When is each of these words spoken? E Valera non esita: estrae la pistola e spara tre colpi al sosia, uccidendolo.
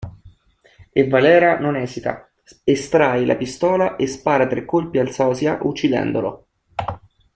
E 0.91 1.07
Valera 1.07 1.59
non 1.59 1.75
esita: 1.75 2.27
estrae 2.63 3.23
la 3.23 3.35
pistola 3.35 3.97
e 3.97 4.07
spara 4.07 4.47
tre 4.47 4.65
colpi 4.65 4.97
al 4.97 5.11
sosia, 5.11 5.59
uccidendolo. 5.61 6.47